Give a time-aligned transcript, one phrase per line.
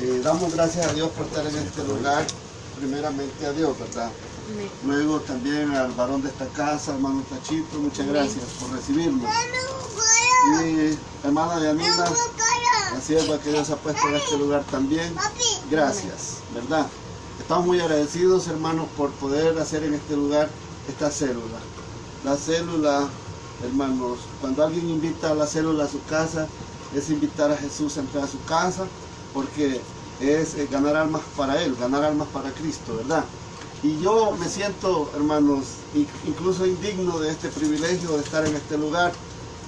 [0.00, 2.26] Eh, damos gracias a Dios por estar en este lugar,
[2.78, 4.10] primeramente a Dios, ¿verdad?
[4.84, 9.28] Luego también al varón de esta casa, hermano Tachito, muchas gracias por recibirnos.
[10.64, 12.04] Y hermana Yanina,
[12.92, 15.14] la sierva que Dios ha puesto en este lugar también,
[15.70, 16.86] gracias, ¿verdad?
[17.40, 20.50] Estamos muy agradecidos, hermanos, por poder hacer en este lugar
[20.88, 21.58] esta célula.
[22.22, 23.08] La célula,
[23.64, 26.46] hermanos, cuando alguien invita a la célula a su casa,
[26.94, 28.84] es invitar a Jesús a entrar a su casa,
[29.36, 29.78] porque
[30.18, 33.22] es eh, ganar almas para Él, ganar almas para Cristo, ¿verdad?
[33.82, 35.66] Y yo me siento, hermanos,
[36.26, 39.12] incluso indigno de este privilegio de estar en este lugar,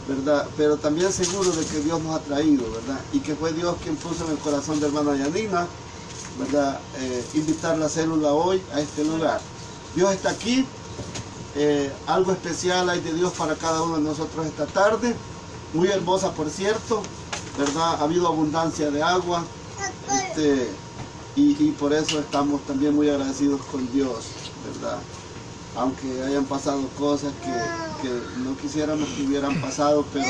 [0.08, 0.46] ¿verdad?
[0.56, 2.98] Pero también seguro de que Dios nos ha traído, ¿verdad?
[3.12, 5.66] Y que fue Dios quien puso en el corazón de hermana Yanina,
[6.38, 6.80] ¿verdad?
[6.96, 9.38] Eh, invitar la célula hoy a este lugar.
[9.94, 10.64] Dios está aquí,
[11.56, 15.14] eh, algo especial hay de Dios para cada uno de nosotros esta tarde,
[15.74, 17.02] muy hermosa por cierto,
[17.58, 17.96] ¿verdad?
[18.00, 19.44] Ha habido abundancia de agua,
[20.12, 20.70] este,
[21.36, 24.26] y, por eso estamos también muy agradecidos con Dios,
[24.72, 24.98] ¿verdad?
[25.76, 28.08] Aunque hayan pasado cosas que,
[28.42, 30.26] no quisiéramos que hubieran pasado, pero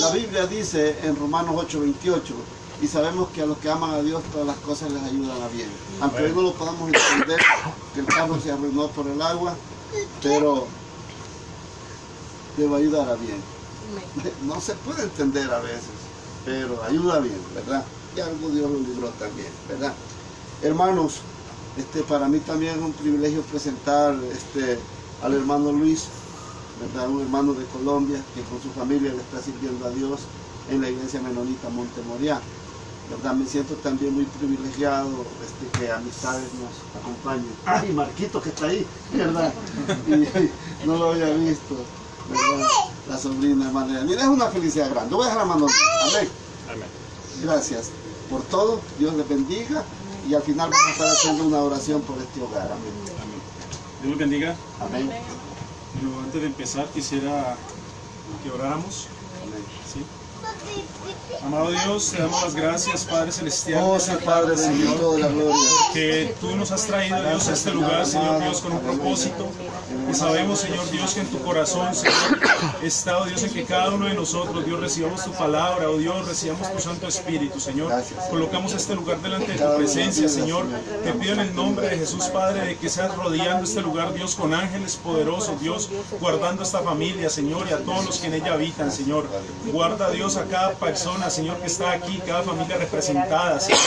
[0.00, 2.34] la Biblia dice en Romanos 8:28,
[2.82, 5.48] y sabemos que a los que aman a Dios todas las cosas les ayudan a
[5.48, 5.68] bien.
[6.00, 7.40] Aunque hoy no lo podamos entender,
[7.94, 9.54] que el carro se arruinó por el agua,
[10.22, 10.66] pero
[12.56, 13.40] debe ayudar a bien.
[14.46, 15.90] No se puede entender a veces,
[16.44, 17.84] pero ayuda bien, ¿verdad?
[18.16, 19.94] Y algo Dios lo libró también, ¿verdad?
[20.62, 21.20] Hermanos,
[21.76, 24.78] este, para mí también es un privilegio presentar este,
[25.22, 26.06] al hermano Luis,
[26.80, 27.08] ¿verdad?
[27.08, 30.20] un hermano de Colombia que con su familia le está sirviendo a Dios
[30.70, 32.40] en la iglesia menonita Montemoriá.
[33.10, 33.34] ¿verdad?
[33.34, 37.52] Me siento también muy privilegiado este, que amistades nos acompañen.
[37.64, 38.86] ¡Ay, Marquito que está ahí!
[39.12, 39.52] ¿verdad?
[40.06, 41.76] Y, no lo había visto.
[42.28, 42.66] ¿verdad?
[43.08, 44.02] La sobrina hermana.
[44.04, 45.14] Mira, es una felicidad grande.
[45.14, 45.66] Voy a dejar la mano.
[46.02, 46.28] Amén.
[46.68, 46.88] Amén.
[47.42, 47.90] Gracias
[48.30, 48.80] por todo.
[48.98, 49.84] Dios les bendiga
[50.28, 52.66] y al final vamos a estar haciendo una oración por este hogar.
[52.66, 52.94] Amén.
[54.00, 54.56] Dios los bendiga.
[54.80, 55.10] Amén.
[56.24, 57.56] antes de empezar quisiera
[58.42, 59.08] que oráramos.
[59.92, 60.04] ¿Sí?
[61.44, 63.82] Amado Dios, te damos las gracias, Padre Celestial.
[63.84, 65.56] Oh, Padre Señor, de la gloria.
[65.92, 69.48] Que tú nos has traído, Dios, a este lugar, Señor Dios, con un propósito.
[70.10, 72.40] Y sabemos, Señor Dios, que en tu corazón, Señor,
[72.82, 76.72] está, Dios, en que cada uno de nosotros, Dios, recibamos tu palabra, oh Dios, recibamos
[76.72, 77.92] tu Santo Espíritu, Señor.
[78.28, 80.66] Colocamos este lugar delante de tu presencia, Señor.
[81.04, 84.34] Te pido en el nombre de Jesús, Padre, de que seas rodeando este lugar, Dios,
[84.34, 85.88] con ángeles poderosos, Dios,
[86.20, 89.28] guardando esta familia, Señor, y a todos los que en ella habitan, Señor.
[89.66, 93.80] Guarda, Dios, a cada persona, Señor, que está aquí, cada familia representada, Señor,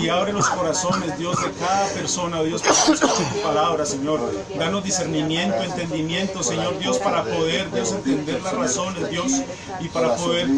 [0.00, 4.20] y abre los corazones, Dios, de cada persona, Dios, para tu palabra, Señor.
[4.58, 9.32] Danos discernimiento, entendimiento, Señor, Dios, para poder, Dios, entender las razones, Dios,
[9.80, 10.48] y para poder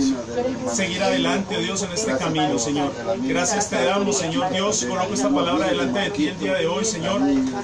[0.73, 2.93] seguir adelante, Dios, en este camino, Señor.
[3.23, 6.85] Gracias te damos, Señor Dios, coloco esta palabra delante de ti el día de hoy,
[6.85, 7.21] Señor,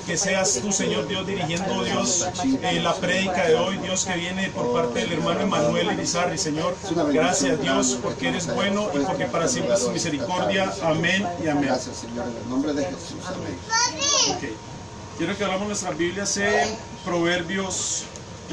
[0.07, 2.27] que seas tú, Señor Dios, dirigiendo, Dios,
[2.63, 6.77] eh, la prédica de hoy, Dios, que viene por parte del hermano Emanuel Elizarri, Señor.
[7.13, 10.73] Gracias, Dios, porque eres bueno y porque para siempre es misericordia.
[10.83, 11.67] Amén y amén.
[11.67, 13.19] Gracias, Señor, en el nombre de Jesús.
[13.27, 14.76] Amén.
[15.19, 18.05] Quiero que hablamos nuestras Biblias en Proverbios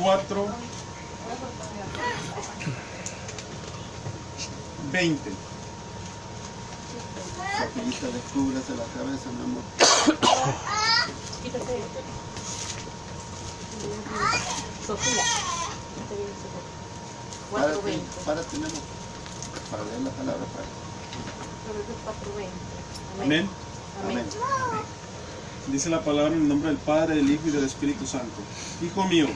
[0.02, 0.48] 4,
[4.94, 5.32] 20.
[7.60, 9.64] Rapidita, descúbrase la cabeza, mi amor.
[14.88, 15.24] Sofía.
[17.52, 18.00] 4.20.
[18.26, 18.80] Para, tenemos
[19.70, 20.46] para leer la palabra.
[20.46, 20.66] Para.
[23.26, 23.50] Amén.
[24.06, 24.26] Amén.
[25.68, 28.42] Dice la palabra en el nombre del Padre, del Hijo y del Espíritu Santo.
[28.82, 29.28] Hijo mío,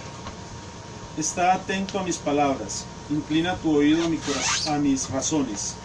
[1.18, 4.20] está atento a mis palabras, inclina tu oído a, mi
[4.68, 5.76] a mis razones.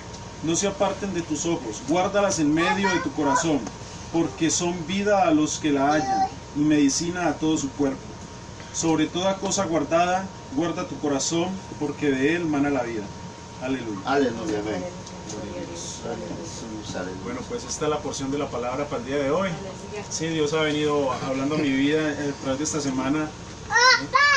[0.42, 3.60] No se aparten de tus ojos, guárdalas en medio de tu corazón,
[4.12, 8.00] porque son vida a los que la hallan y medicina a todo su cuerpo.
[8.74, 10.26] Sobre toda cosa guardada,
[10.56, 13.04] guarda tu corazón, porque de él mana la vida.
[13.60, 14.00] Aleluya.
[17.24, 19.50] Bueno, pues esta es la porción de la palabra para el día de hoy.
[20.10, 23.30] Sí, Dios ha venido hablando a mi vida a través de esta semana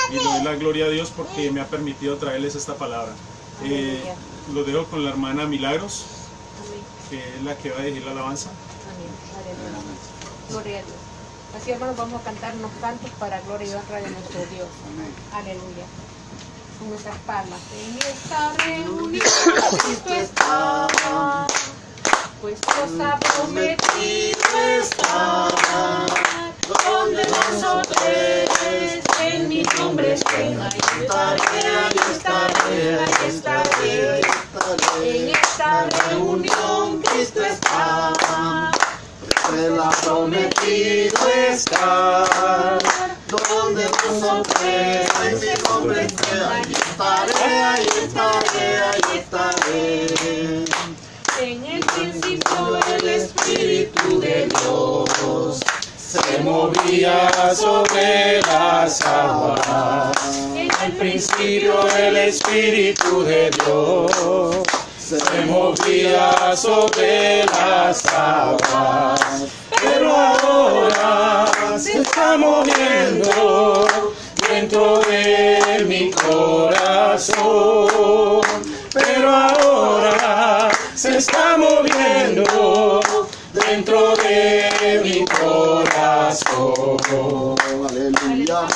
[0.10, 3.14] y le doy la gloria a Dios porque me ha permitido traerles esta palabra.
[3.64, 4.04] Eh,
[4.54, 6.06] lo dejo con la hermana Milagros,
[7.10, 8.50] que es la que va a dirigir la alabanza.
[8.50, 9.10] Amén.
[10.50, 10.98] Gloria a Dios.
[11.58, 14.68] Así hermanos vamos a cantar unos cantos para gloria y honra de nuestro Dios.
[15.34, 15.86] Aleluya
[16.80, 17.60] con nuestras palmas.
[17.74, 20.88] En esta reunión Cristo está,
[22.42, 24.40] pues Dios ha prometido
[24.80, 25.52] estar.
[26.68, 28.04] Donde nosotros
[29.20, 31.42] en mi nombre estén, ahí estaré,
[31.78, 34.22] ahí estaré, ahí estaré.
[35.04, 38.72] En esta reunión Cristo está.
[39.54, 42.85] Él ha prometido estar.
[43.28, 50.66] Donde nosotros en mi nombre esté, ahí estaré, ahí estaré, ahí estaré.
[51.42, 55.60] En el principio el Espíritu de Dios
[55.98, 60.12] se movía sobre las aguas.
[60.56, 64.64] En el principio el Espíritu de Dios
[65.00, 69.20] se movía sobre las aguas.
[69.82, 73.88] Pero ahora se está moviendo
[74.50, 77.36] dentro de mi corazón.
[78.94, 83.02] Pero ahora se está moviendo
[83.54, 86.98] dentro de mi corazón.
[87.90, 88.68] Aleluya,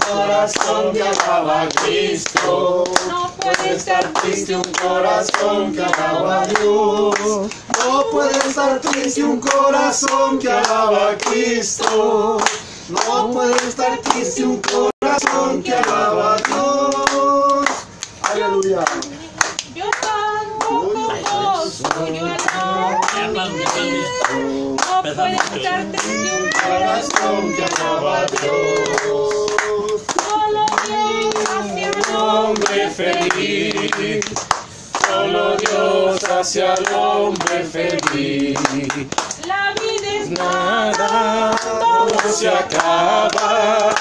[0.00, 2.84] corazón que alaba a Cristo.
[3.08, 7.14] no puede estar triste un corazón que alaba a Dios.
[7.78, 12.38] No puede estar triste un corazón que alaba a Cristo.
[12.88, 17.68] No puede estar triste un corazón que alaba a Dios.
[18.22, 18.84] Aleluya.
[19.74, 19.84] Yo
[21.30, 23.48] gozo, yo alabo a.
[25.00, 29.50] No puede estar triste un Corazón que alaba a Dios.
[30.14, 34.24] Solo Dios hacia el hombre feliz.
[35.06, 38.58] Solo Dios hacia el hombre feliz.
[39.46, 43.94] La vida es Nada, todo se acaba.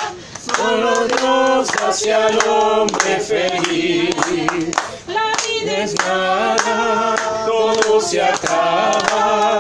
[0.56, 4.16] Solo Dios hacia el hombre feliz.
[5.08, 9.58] La vida Es nada, todo se acaba.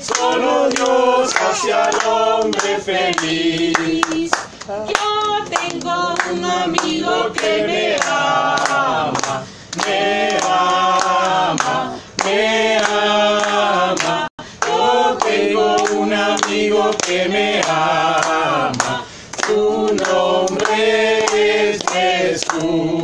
[0.00, 4.30] Solo Dios hacia el hombre feliz.
[4.68, 8.71] Yo tengo un amigo que me ama,
[9.86, 14.28] me ama, me ama.
[14.66, 19.04] Yo tengo un amigo que me ama.
[19.46, 23.02] Su nombre es Jesús.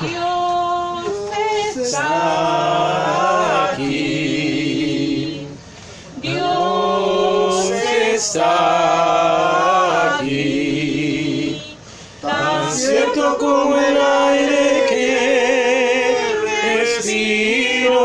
[0.00, 1.04] Dios
[1.76, 2.12] está
[3.72, 5.46] aquí.
[6.22, 7.70] Dios
[8.14, 8.56] está
[10.16, 11.76] aquí.
[12.22, 16.16] Tan cierto como el aire que
[16.78, 17.98] respiro,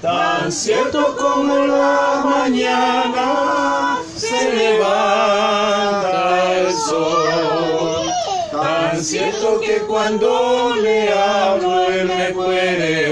[0.00, 3.31] tan cierto como la mañana
[9.42, 13.11] cierto que cuando le hablo él me puede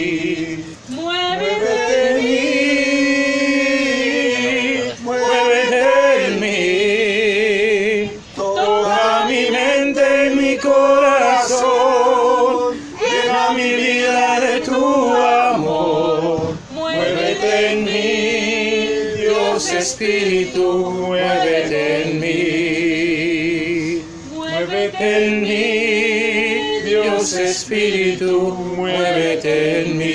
[19.73, 24.01] Espíritu, muévete en mí,
[24.33, 30.11] muévete en mí, Dios Espíritu, muévete en mí.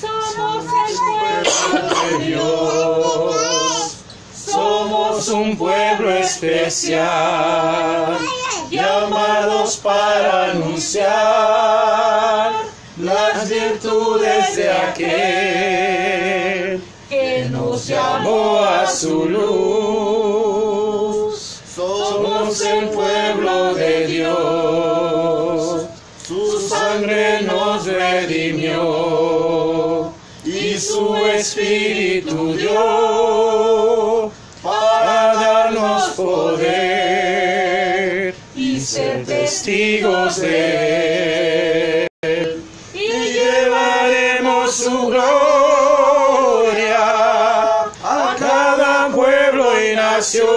[0.00, 0.96] somos el
[1.72, 3.96] pueblo de Dios.
[4.34, 8.18] Somos un pueblo especial,
[8.70, 12.52] llamados para anunciar
[12.98, 15.51] las virtudes de aquel que
[17.86, 20.62] llamó a su luz.
[21.74, 25.86] Somos el pueblo de Dios,
[26.26, 29.32] su sangre nos redimió.
[30.44, 34.30] Y su espíritu dio
[34.62, 36.62] para darnos poder
[38.56, 42.11] y ser testigos de él
[50.22, 50.52] y nación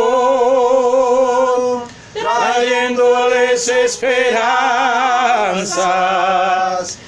[2.14, 4.46] trayéndoles esperanzas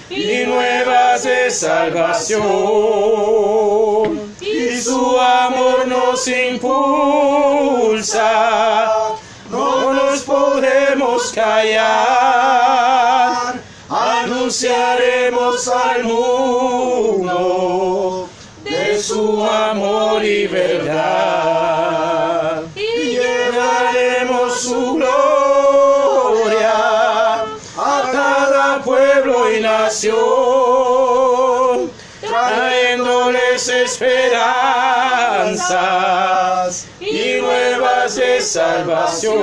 [0.09, 2.41] y nuevas de salvación.
[4.41, 6.79] Y su amor nos impulsa,
[9.51, 11.87] no nos podemos callar.
[13.89, 17.76] Anunciaremos al mundo
[29.87, 30.15] nación,
[32.19, 34.47] trayéndoles esperanzas
[36.99, 39.37] y nuevas de salvación.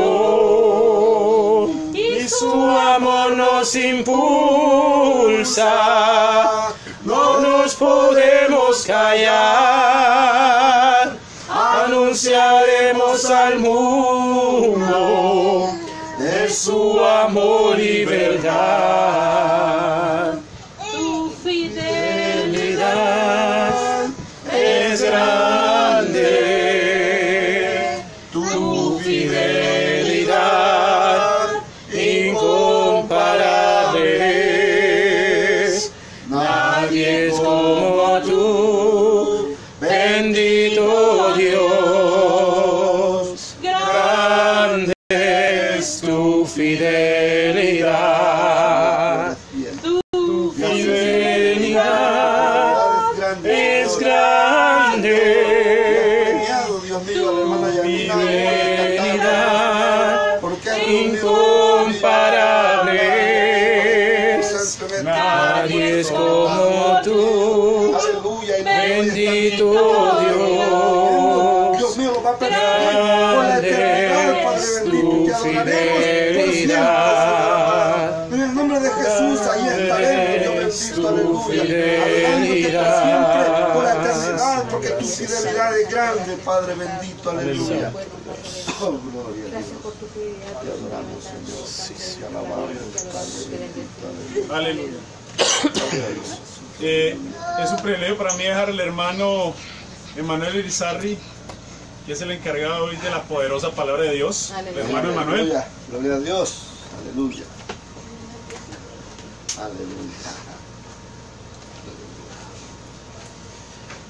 [1.95, 5.65] Y su amor nos impulsa,
[7.05, 9.25] no nos podemos callar.
[11.49, 14.95] Anunciaremos al mundo
[16.19, 19.64] de su amor y verdad.
[53.99, 55.84] Grande.
[85.89, 87.93] Grande, Padre bendito, aleluya.
[88.81, 89.83] Oh, gloria a Gracias Dios.
[89.83, 90.61] por tu fidelidad.
[90.61, 92.19] Te adoramos, Señor.
[92.19, 92.71] Te alabamos,
[93.13, 94.99] Padre bendito, Aleluya.
[95.71, 96.37] aleluya.
[96.81, 97.17] Eh,
[97.63, 99.55] es un privilegio para mí dejar al hermano
[100.17, 101.17] Emanuel Irizarri,
[102.07, 104.53] que es el encargado hoy de la poderosa palabra de Dios.
[104.59, 105.41] El hermano Emanuel.
[105.41, 105.69] Aleluya.
[105.91, 106.55] Gloria a Dios.
[107.01, 107.45] Aleluya.
[109.59, 110.13] Aleluya.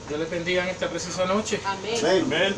[0.09, 1.61] Dios les bendiga en esta precisa noche.
[1.65, 2.25] Amén.
[2.25, 2.55] Amén.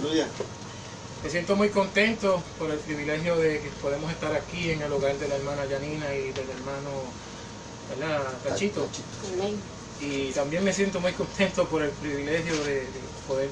[1.23, 5.17] Me siento muy contento por el privilegio de que podemos estar aquí en el hogar
[5.17, 6.91] de la hermana Yanina y del hermano
[7.89, 8.23] ¿verdad?
[8.45, 8.89] Cachito.
[9.35, 9.61] Amén.
[10.01, 13.49] Y también me siento muy contento por el privilegio de, de poder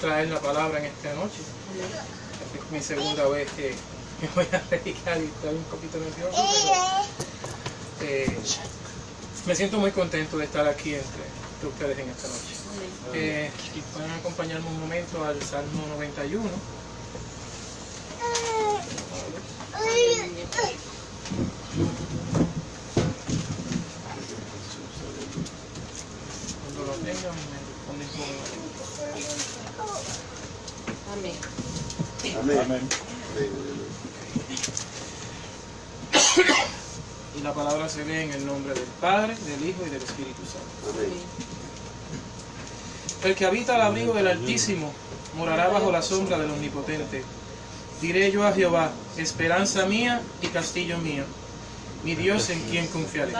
[0.00, 1.40] traer la palabra en esta noche.
[1.78, 3.74] Esta es mi segunda vez que
[4.20, 6.42] me voy a predicar y estoy un poquito nervioso,
[7.98, 8.38] pero eh,
[9.46, 11.24] me siento muy contento de estar aquí entre,
[11.54, 12.53] entre ustedes en esta noche.
[13.12, 16.48] Eh, y pueden acompañarme un momento al Salmo 91.
[26.64, 28.24] Cuando lo tengan me responden con
[31.12, 31.36] Amén.
[32.40, 32.58] Amén.
[32.58, 32.88] Amén.
[37.36, 40.42] Y la palabra se lee en el nombre del Padre, del Hijo y del Espíritu
[40.44, 40.98] Santo.
[40.98, 41.53] Amén.
[43.24, 44.92] El que habita al abrigo del Altísimo
[45.34, 47.24] morará bajo la sombra del Omnipotente.
[48.02, 51.24] Diré yo a Jehová, esperanza mía y castillo mío,
[52.04, 53.32] mi Dios en quien confiaré.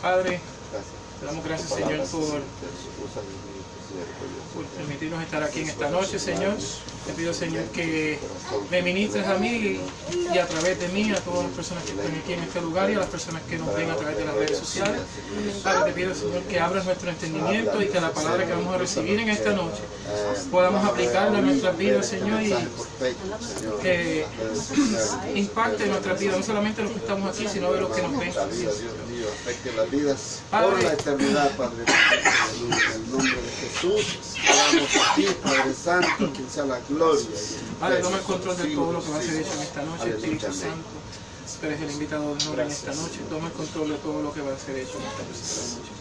[0.00, 0.40] Padre,
[1.20, 2.40] te damos gracias, Señor, por,
[4.54, 6.54] por permitirnos estar aquí en esta noche, Señor.
[7.06, 8.18] Te pido, Señor, que
[8.70, 9.80] me ministres a mí
[10.32, 12.90] y a través de mí a todas las personas que están aquí en este lugar
[12.90, 15.00] y a las personas que nos ven a través de las redes sociales.
[15.64, 18.78] Padre, te pido, Señor, que abras nuestro entendimiento y que la palabra que vamos a
[18.78, 19.82] recibir en esta noche
[20.50, 22.54] podamos aplicarla en nuestras vidas, Señor, y
[23.82, 24.24] que
[25.34, 28.32] impacte nuestras vidas, no solamente los que estamos aquí, sino de los que nos ven.
[29.28, 30.70] Afecte las vidas Padre.
[30.70, 31.84] por la eternidad, Padre.
[31.84, 37.26] En el nombre de Jesús, oramos a ti, Padre Santo, quien sea la gloria.
[37.80, 40.10] Padre, toma el control de todo lo que va a ser hecho en esta noche.
[40.10, 40.46] Espíritu.
[40.52, 41.02] Santo.
[41.60, 43.20] Tú eres el invitado de honor en esta noche.
[43.30, 45.92] Toma el control de todo lo que va a ser hecho en esta noche.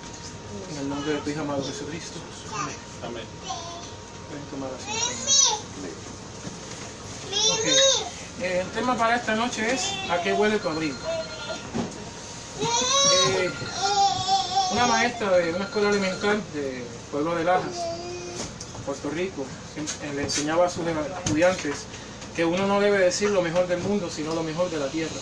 [0.72, 2.20] En el nombre de tu Hijo amado Jesucristo.
[2.54, 2.76] Amén.
[3.04, 3.24] Amén.
[4.30, 5.62] Pueden tomar asiento.
[8.42, 10.98] Eh, El tema para esta noche es ¿A qué huele tu abrigo?
[12.62, 13.50] Eh,
[14.72, 17.76] una maestra de una escuela elemental del pueblo de Lajas,
[18.86, 19.46] Puerto Rico,
[20.16, 21.86] le enseñaba a sus estudiantes
[22.36, 25.20] que uno no debe decir lo mejor del mundo, sino lo mejor de la tierra.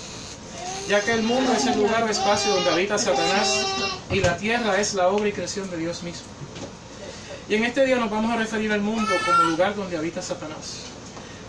[0.88, 3.66] Ya que el mundo es el lugar o espacio donde habita Satanás
[4.12, 6.28] y la tierra es la obra y creación de Dios mismo.
[7.48, 10.89] Y en este día nos vamos a referir al mundo como lugar donde habita Satanás.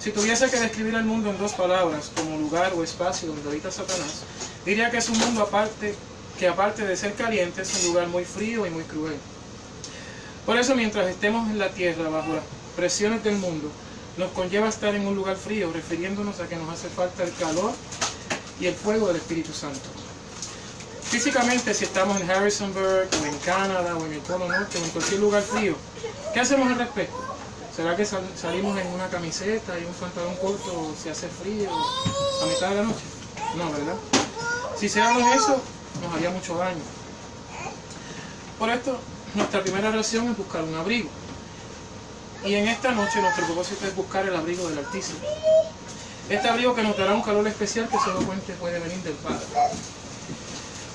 [0.01, 3.71] Si tuviese que describir al mundo en dos palabras, como lugar o espacio donde habita
[3.71, 4.23] Satanás,
[4.65, 5.95] diría que es un mundo aparte,
[6.39, 9.17] que aparte de ser caliente, es un lugar muy frío y muy cruel.
[10.47, 12.45] Por eso mientras estemos en la tierra bajo las
[12.77, 13.71] presiones del mundo,
[14.17, 17.73] nos conlleva estar en un lugar frío, refiriéndonos a que nos hace falta el calor
[18.59, 19.91] y el fuego del Espíritu Santo.
[21.11, 24.91] Físicamente, si estamos en Harrisonburg, o en Canadá, o en el Polo Norte, o en
[24.91, 25.77] cualquier lugar frío,
[26.33, 27.20] ¿qué hacemos al respecto?
[27.81, 32.45] ¿Será que sal- salimos en una camiseta y un pantalón corto si hace frío a
[32.45, 33.05] mitad de la noche?
[33.57, 33.95] No, ¿verdad?
[34.79, 35.59] Si hiciéramos eso,
[36.03, 36.83] nos haría mucho daño.
[38.59, 38.99] Por esto,
[39.35, 41.09] nuestra primera reacción es buscar un abrigo.
[42.45, 45.21] Y en esta noche nuestro propósito es buscar el abrigo del Altísimo.
[46.29, 49.47] Este abrigo que nos dará un calor especial que solamente puede venir del Padre.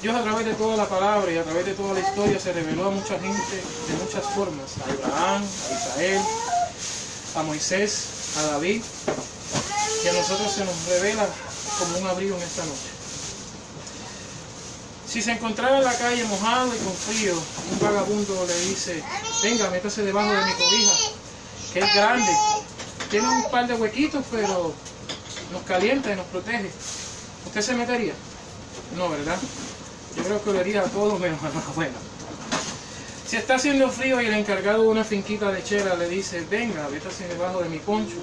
[0.03, 2.53] Dios a través de toda la palabra y a través de toda la historia se
[2.53, 3.55] reveló a mucha gente
[3.87, 4.75] de muchas formas.
[4.77, 6.21] A Abraham, a Israel,
[7.35, 8.81] a Moisés, a David.
[10.03, 11.27] Y a nosotros se nos revela
[11.79, 12.95] como un abrigo en esta noche.
[15.07, 17.33] Si se encontrara en la calle mojado y con frío,
[17.71, 19.03] un vagabundo le dice,
[19.43, 20.93] venga, métase debajo de mi cobija,
[21.73, 22.31] que es grande.
[23.09, 24.73] Tiene un par de huequitos, pero
[25.51, 26.69] nos calienta y nos protege.
[27.45, 28.13] ¿Usted se metería?
[28.97, 29.37] No, ¿verdad?
[30.17, 32.14] Yo creo que olería a todo menos a nada bueno.
[33.27, 37.27] Si está haciendo frío y el encargado de una finquita lechera le dice, venga, métase
[37.27, 38.17] debajo de mi poncho,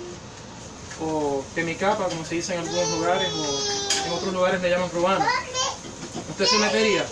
[1.01, 4.71] o de mi capa, como se dice en algunos lugares, o en otros lugares le
[4.71, 5.25] llaman robano.
[6.31, 7.05] ¿Usted se metería?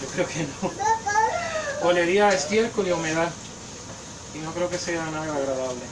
[0.00, 1.88] Yo creo que no.
[1.88, 3.30] Olería estiércol y humedad.
[4.34, 5.82] Y no creo que sea nada agradable.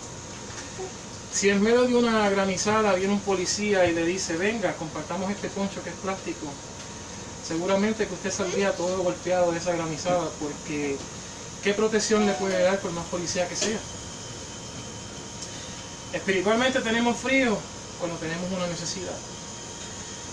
[1.32, 5.48] Si en medio de una granizada viene un policía y le dice, venga, compartamos este
[5.48, 6.46] poncho que es plástico,
[7.50, 10.96] seguramente que usted saldría todo golpeado de esa granizada porque
[11.64, 13.78] ¿qué protección le puede dar por más policía que sea?
[16.12, 17.58] Espiritualmente tenemos frío
[17.98, 19.16] cuando tenemos una necesidad.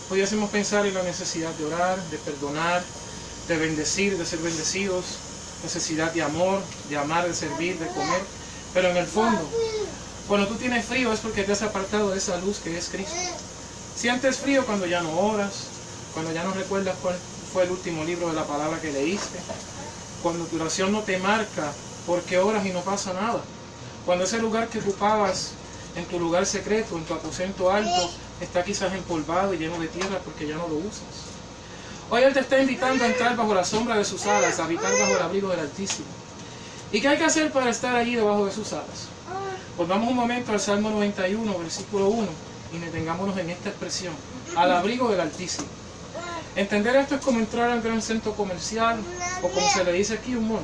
[0.09, 2.83] Pudiésemos pensar en la necesidad de orar, de perdonar,
[3.47, 5.05] de bendecir, de ser bendecidos,
[5.63, 8.21] necesidad de amor, de amar, de servir, de comer.
[8.75, 9.41] Pero en el fondo,
[10.27, 13.15] cuando tú tienes frío es porque te has apartado de esa luz que es Cristo.
[13.95, 15.76] Sientes frío cuando ya no oras,
[16.17, 17.15] cuando ya no recuerdas cuál
[17.53, 19.37] fue el último libro de la palabra que leíste,
[20.23, 21.71] Cuando tu oración no te marca
[22.07, 23.39] porque oras y no pasa nada.
[24.03, 25.51] Cuando ese lugar que ocupabas
[25.95, 28.09] en tu lugar secreto, en tu aposento alto,
[28.41, 31.29] está quizás empolvado y lleno de tierra porque ya no lo usas.
[32.09, 34.91] Hoy Él te está invitando a entrar bajo la sombra de sus alas, a habitar
[34.99, 36.07] bajo el abrigo del Altísimo.
[36.91, 39.09] ¿Y qué hay que hacer para estar allí debajo de sus alas?
[39.77, 42.27] Volvamos un momento al Salmo 91, versículo 1,
[42.73, 44.15] y detengámonos en esta expresión,
[44.55, 45.67] al abrigo del Altísimo.
[46.57, 48.99] Entender esto es como entrar al gran centro comercial,
[49.43, 50.63] o como se le dice aquí, un mall,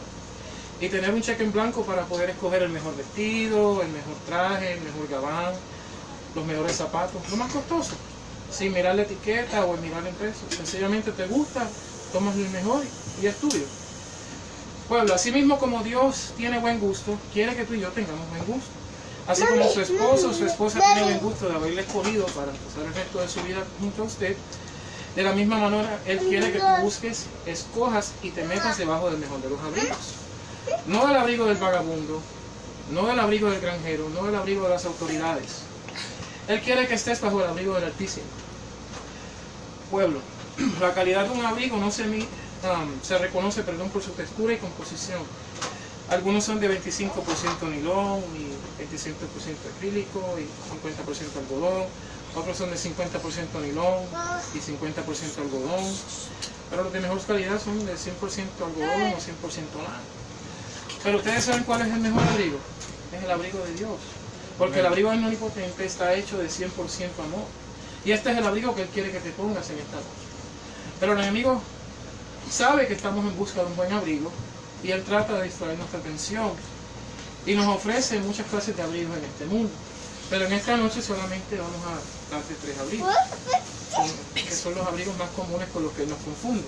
[0.82, 4.74] y tener un cheque en blanco para poder escoger el mejor vestido, el mejor traje,
[4.74, 5.54] el mejor gabán,
[6.34, 7.94] los mejores zapatos, lo más costoso,
[8.52, 10.42] sin mirar la etiqueta o mirar el precio.
[10.50, 11.62] Sencillamente te gusta,
[12.12, 12.84] tomas el mejor
[13.22, 13.64] y es tuyo.
[14.90, 18.46] Pueblo, así mismo como Dios tiene buen gusto, quiere que tú y yo tengamos buen
[18.46, 18.72] gusto.
[19.28, 22.84] Así como su esposo o su esposa tiene buen gusto de haberle escogido para empezar
[22.84, 24.36] el resto de su vida junto a usted,
[25.16, 29.20] de la misma manera Él quiere que tú busques, escojas y te metas debajo del
[29.20, 30.14] mejor de los abrigos.
[30.88, 32.22] No del abrigo del vagabundo,
[32.92, 35.64] no del abrigo del granjero, no del abrigo de las autoridades.
[36.48, 38.26] Él quiere que estés bajo el abrigo del Altísimo.
[39.92, 40.20] Pueblo,
[40.82, 44.58] la calidad de un abrigo no se, um, se reconoce perdón, por su textura y
[44.58, 45.22] composición.
[46.10, 51.86] Algunos son de 25% nilón y 25% acrílico y 50% algodón.
[52.36, 54.04] Otros son de 50% nilón
[54.54, 55.94] y 50% algodón.
[56.70, 57.98] Pero los de mejor calidad son de 100%
[58.66, 60.02] algodón o 100% lana.
[61.04, 62.58] Pero ustedes saben cuál es el mejor abrigo.
[63.16, 64.00] Es el abrigo de Dios.
[64.58, 66.70] Porque el abrigo del omnipotente está hecho de 100%
[67.20, 67.46] amor.
[68.06, 70.08] Y este es el abrigo que Él quiere que te pongas en esta noche.
[71.00, 71.62] Pero el enemigo
[72.50, 74.32] sabe que estamos en busca de un buen abrigo
[74.84, 76.52] y Él trata de distraer nuestra atención.
[77.46, 79.72] Y nos ofrece muchas clases de abrigos en este mundo.
[80.30, 83.14] Pero en esta noche solamente vamos a tres abrigos.
[83.94, 86.64] Son- que son los abrigos más comunes con los que nos confunde.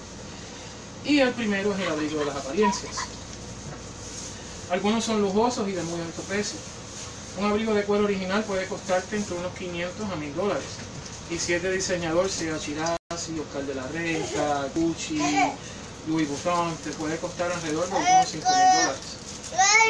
[1.05, 2.95] Y el primero es el abrigo de las apariencias.
[4.71, 6.57] Algunos son lujosos y de muy alto precio.
[7.37, 10.63] Un abrigo de cuero original puede costarte entre unos 500 a 1000 dólares.
[11.29, 15.19] Y si es de diseñador, sea Chirasi, Oscar de la Renta, Gucci,
[16.07, 19.01] Louis Vuitton, te puede costar alrededor de unos 5 mil dólares.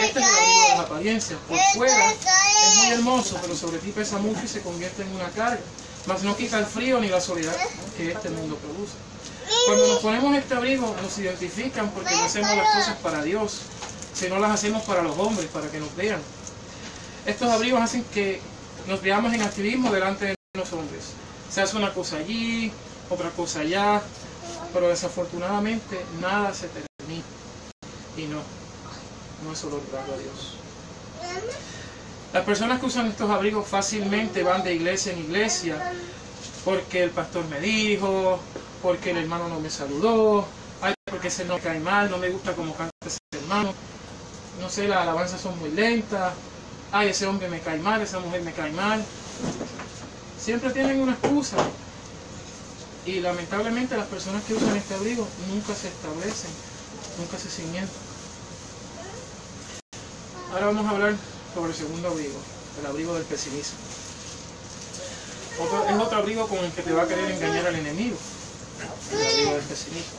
[0.01, 1.39] Este es el abrigo de las apariencias.
[1.47, 5.29] Por fuera es muy hermoso, pero sobre ti pesa mucho y se convierte en una
[5.29, 5.59] carga.
[6.05, 7.55] Mas no quita el frío ni la soledad
[7.97, 8.93] que este mundo produce.
[9.67, 13.61] Cuando nos ponemos este abrigo, nos identifican porque no hacemos las cosas para Dios,
[14.13, 16.21] sino las hacemos para los hombres, para que nos vean.
[17.25, 18.39] Estos abrigos hacen que
[18.87, 21.13] nos veamos en activismo delante de los hombres.
[21.51, 22.71] Se hace una cosa allí,
[23.09, 24.01] otra cosa allá,
[24.73, 27.23] pero desafortunadamente nada se termina.
[28.17, 28.41] Y no,
[29.43, 30.55] no es solo honrar a Dios.
[32.33, 35.93] Las personas que usan estos abrigos fácilmente van de iglesia en iglesia
[36.65, 38.39] porque el pastor me dijo,
[38.81, 40.45] porque el hermano no me saludó,
[40.81, 43.73] ay, porque ese no cae mal, no me gusta cómo canta ese hermano,
[44.59, 46.33] no sé, las alabanzas son muy lentas,
[46.91, 49.03] ay, ese hombre me cae mal, esa mujer me cae mal.
[50.39, 51.57] Siempre tienen una excusa.
[53.05, 56.51] Y lamentablemente las personas que usan este abrigo nunca se establecen,
[57.19, 58.14] nunca se cimientan.
[60.55, 61.15] Ahora vamos a hablar
[61.53, 62.39] sobre el segundo abrigo,
[62.79, 63.77] el abrigo del pesimismo.
[65.59, 68.15] Otro- es otro abrigo con el que te va a querer engañar al enemigo,
[69.11, 70.17] el abrigo del pesimismo.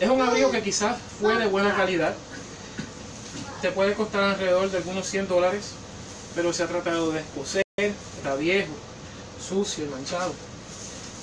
[0.00, 2.16] Es un abrigo que quizás fue de buena calidad,
[3.60, 5.72] te puede costar alrededor de algunos 100 dólares,
[6.34, 8.72] pero se ha tratado de descoser, está viejo,
[9.38, 10.32] sucio y manchado,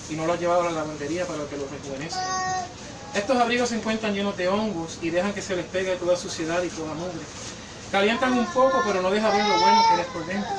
[0.08, 2.68] y no lo has llevado a la lavandería para que lo rejuvenezca.
[3.16, 6.62] Estos abrigos se encuentran llenos de hongos y dejan que se les pegue toda suciedad
[6.62, 7.26] y toda mugre.
[7.92, 10.50] Calientan un poco, pero no deja ver lo bueno que eres por dentro.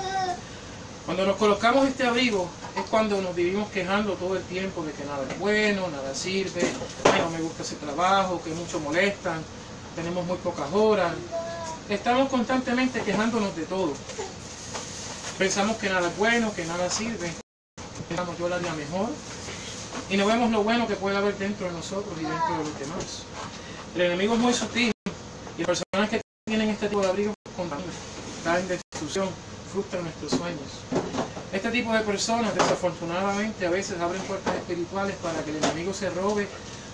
[1.06, 5.04] Cuando nos colocamos este abrigo es cuando nos vivimos quejando todo el tiempo de que
[5.04, 6.60] nada es bueno, nada sirve,
[7.04, 9.42] ay no me gusta ese trabajo, que mucho molestan,
[9.96, 11.12] tenemos muy pocas horas.
[11.88, 13.94] Estamos constantemente quejándonos de todo.
[15.38, 17.32] Pensamos que nada es bueno, que nada sirve.
[18.08, 19.08] Pensamos yo lo haría mejor.
[20.08, 22.78] Y no vemos lo bueno que puede haber dentro de nosotros y dentro de los
[22.78, 23.22] demás.
[23.94, 24.92] El enemigo es muy sutil
[25.58, 27.94] y las personas que tienen este tipo de abrigos contaminan,
[28.42, 29.28] traen destrucción,
[29.72, 30.68] frustran nuestros sueños.
[31.52, 36.10] Este tipo de personas desafortunadamente a veces abren puertas espirituales para que el enemigo se
[36.10, 36.48] robe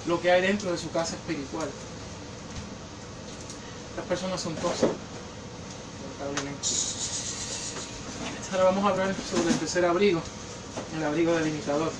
[0.06, 1.66] lo que hay dentro de su casa espiritual.
[3.90, 4.94] Estas personas son tóxicas,
[6.20, 6.68] lamentablemente.
[8.52, 10.20] Ahora vamos a hablar sobre el tercer abrigo,
[10.96, 11.90] el abrigo del imitador.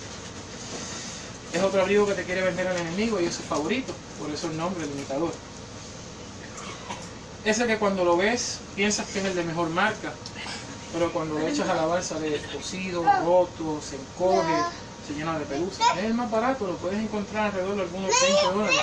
[1.53, 4.49] Es otro abrigo que te quiere vender al enemigo y es su favorito, por eso
[4.49, 5.33] el nombre, el imitador.
[7.49, 10.13] Ese que cuando lo ves piensas que es el de mejor marca,
[10.93, 14.55] pero cuando lo echas a lavar sale descosido, roto, se encoge,
[15.07, 15.83] se llena de pelusa.
[15.97, 18.81] Es el más barato, lo puedes encontrar alrededor de algunos 20 dólares.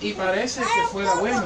[0.00, 1.44] y parece que fuera bueno.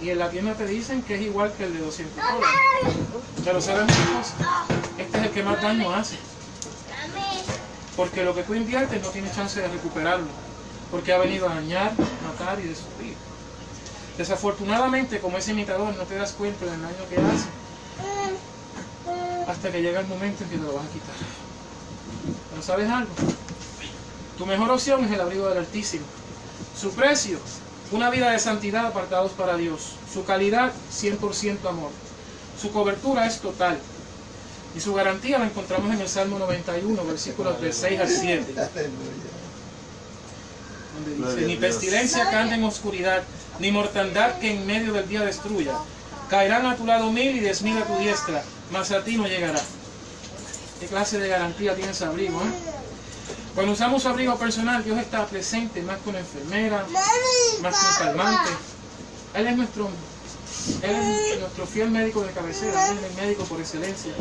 [0.00, 2.96] Y en la tienda te dicen que es igual que el de 200 dólares.
[3.44, 4.34] Pero ¿sabes una cosa?
[4.96, 6.16] Este es el que más daño hace.
[7.96, 10.28] Porque lo que tú inviertes no tiene chance de recuperarlo.
[10.90, 11.92] Porque ha venido a dañar,
[12.26, 13.29] matar y destruir.
[14.20, 17.48] Desafortunadamente, como ese imitador, no te das cuenta del daño que hace
[19.48, 21.14] hasta que llega el momento en que te lo vas a quitar.
[22.50, 23.08] Pero ¿sabes algo?
[24.36, 26.04] Tu mejor opción es el abrigo del Altísimo.
[26.78, 27.38] Su precio,
[27.92, 29.94] una vida de santidad apartados para Dios.
[30.12, 31.90] Su calidad, 100% amor.
[32.60, 33.78] Su cobertura es total.
[34.76, 38.54] Y su garantía la encontramos en el Salmo 91, versículos del 6 al 7.
[40.94, 43.22] Donde dice, ni pestilencia canta en oscuridad,
[43.60, 45.74] ni mortandad que en medio del día destruya.
[46.28, 49.26] Caerán a tu lado mil y diez mil a tu diestra, mas a ti no
[49.26, 49.60] llegará.
[50.80, 52.40] ¿Qué clase de garantía tiene ese abrigo?
[52.40, 52.52] eh?
[53.54, 56.86] Cuando usamos abrigo personal, Dios está presente más una enfermera,
[57.60, 58.50] más un calmante.
[59.34, 59.88] Él es nuestro,
[60.82, 60.90] él
[61.32, 64.12] es nuestro fiel médico de cabecera, Él es el médico por excelencia.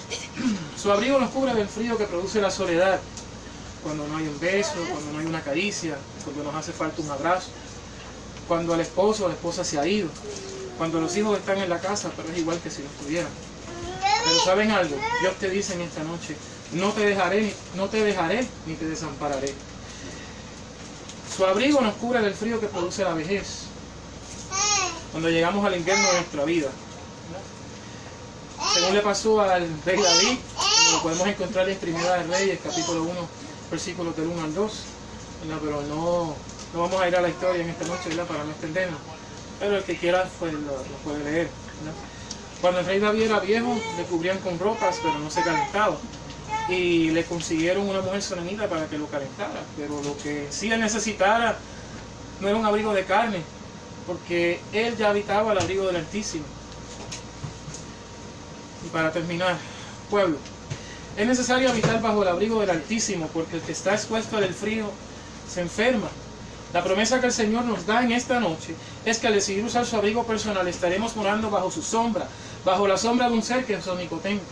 [0.80, 3.00] Su abrigo nos cubre del frío que produce la soledad,
[3.82, 7.10] cuando no hay un beso, cuando no hay una caricia, cuando nos hace falta un
[7.10, 7.48] abrazo,
[8.48, 10.08] cuando el esposo o la esposa se ha ido,
[10.78, 13.30] cuando los hijos están en la casa, pero es igual que si no estuvieran.
[14.24, 16.36] Pero saben algo, Dios te dice en esta noche,
[16.72, 19.52] no te dejaré, no te dejaré ni te desampararé.
[21.36, 23.64] Su abrigo nos cubre del frío que produce la vejez.
[25.10, 26.68] Cuando llegamos al invierno de nuestra vida.
[28.74, 33.02] Según le pasó al rey David, como lo podemos encontrar en Primera de Reyes, capítulo
[33.02, 33.12] 1,
[33.70, 34.72] versículos del 1 al 2.
[35.42, 35.60] ¿verdad?
[35.62, 36.36] Pero no,
[36.72, 38.26] no vamos a ir a la historia en esta noche ¿verdad?
[38.26, 38.98] para no extendernos.
[39.60, 41.48] Pero el que quiera pues, lo, puede leer.
[42.60, 45.96] Cuando el rey David era viejo, le cubrían con ropas, pero no se calentaba.
[46.68, 49.62] Y le consiguieron una mujer sonenita para que lo calentara.
[49.76, 51.58] Pero lo que sí él necesitara
[52.40, 53.42] no era un abrigo de carne,
[54.06, 56.44] porque él ya habitaba el abrigo del Altísimo.
[58.84, 59.56] Y para terminar,
[60.10, 60.38] pueblo,
[61.16, 64.86] es necesario habitar bajo el abrigo del Altísimo, porque el que está expuesto al frío
[65.48, 66.08] se enferma.
[66.72, 69.84] La promesa que el Señor nos da en esta noche es que al decidir usar
[69.84, 72.26] su abrigo personal estaremos morando bajo su sombra,
[72.64, 74.44] bajo la sombra de un ser que es omnipotente.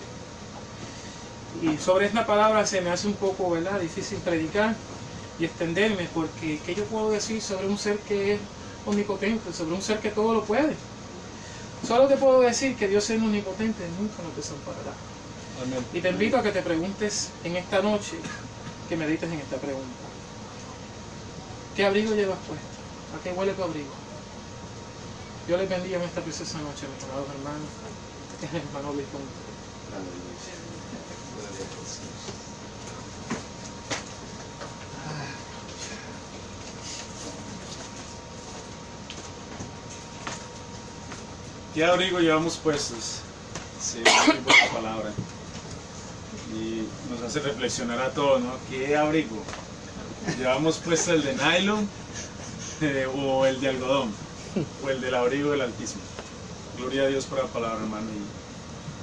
[1.63, 3.81] Y sobre esta palabra se me hace un poco ¿verdad?
[3.81, 4.75] difícil predicar
[5.39, 8.41] y extenderme, porque ¿qué yo puedo decir sobre un ser que es
[8.85, 10.75] omnipotente, sobre un ser que todo lo puede?
[11.87, 14.93] Solo te puedo decir que Dios es omnipotente nunca nos desamparará.
[15.63, 15.85] Amén.
[15.95, 18.17] Y te invito a que te preguntes en esta noche,
[18.91, 20.10] que medites en esta pregunta.
[21.81, 22.67] ¿Qué abrigo llevas puesto?
[23.17, 23.89] ¿A qué huele tu abrigo?
[25.49, 27.71] Yo les bendiga en esta preciosa noche, mis amados hermanos.
[28.69, 29.07] Hermano Luis.
[41.75, 43.21] ¿Qué abrigo llevamos puestos?
[43.81, 45.13] Sí, muy buena palabra.
[46.55, 48.53] Y nos hace reflexionar a todos, ¿no?
[48.69, 49.43] ¿Qué abrigo?
[50.39, 51.89] ¿Llevamos puesto el de nylon
[52.81, 54.13] eh, o el de algodón?
[54.85, 56.03] ¿O el del abrigo del Altísimo?
[56.77, 58.07] Gloria a Dios por la palabra, hermano,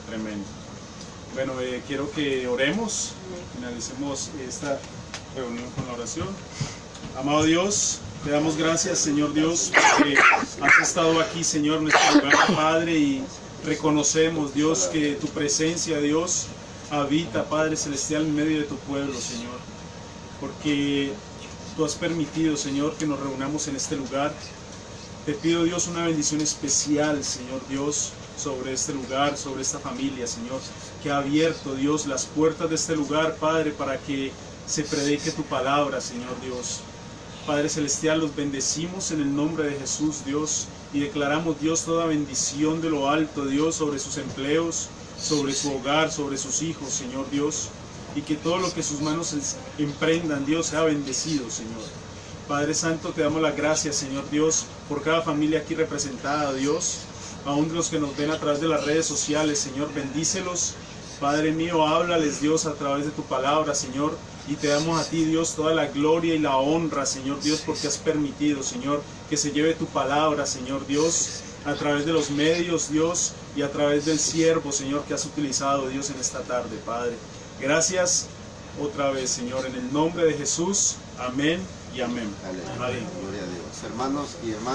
[0.07, 0.45] tremendo.
[1.33, 3.11] Bueno, eh, quiero que oremos,
[3.55, 4.79] finalicemos esta
[5.35, 6.27] reunión con la oración.
[7.17, 10.17] Amado Dios, te damos gracias, Señor Dios, porque
[10.61, 13.23] has estado aquí, Señor, nuestro lugar, Padre, y
[13.65, 16.47] reconocemos, Dios, que tu presencia, Dios,
[16.89, 19.57] habita, Padre Celestial, en medio de tu pueblo, Señor.
[20.39, 21.13] Porque
[21.75, 24.33] tú has permitido, Señor, que nos reunamos en este lugar.
[25.25, 30.61] Te pido, Dios, una bendición especial, Señor Dios, sobre este lugar, sobre esta familia, Señor,
[31.03, 34.31] que ha abierto, Dios, las puertas de este lugar, Padre, para que
[34.67, 36.79] se predique tu palabra, Señor Dios.
[37.45, 42.81] Padre Celestial, los bendecimos en el nombre de Jesús, Dios, y declaramos, Dios, toda bendición
[42.81, 47.69] de lo alto, Dios, sobre sus empleos, sobre su hogar, sobre sus hijos, Señor Dios,
[48.17, 49.35] y que todo lo que sus manos
[49.77, 51.83] emprendan, Dios, sea bendecido, Señor.
[52.47, 57.01] Padre Santo, te damos las gracias, Señor Dios, por cada familia aquí representada, Dios,
[57.45, 60.73] aún los que nos ven a través de las redes sociales, Señor, bendícelos.
[61.19, 65.23] Padre mío, háblales, Dios, a través de tu palabra, Señor, y te damos a ti,
[65.23, 69.51] Dios, toda la gloria y la honra, Señor Dios, porque has permitido, Señor, que se
[69.51, 74.17] lleve tu palabra, Señor Dios, a través de los medios, Dios, y a través del
[74.17, 77.15] siervo, Señor, que has utilizado, Dios, en esta tarde, Padre.
[77.59, 78.27] Gracias
[78.79, 80.95] otra vez, Señor, en el nombre de Jesús.
[81.17, 81.59] Amén
[81.95, 82.29] y amén.
[82.45, 83.07] Amén.
[83.21, 83.83] Gloria a Dios.
[83.83, 84.67] Hermanos y hermanas.